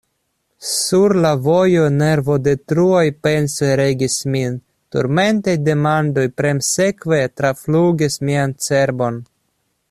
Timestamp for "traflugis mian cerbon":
7.43-9.23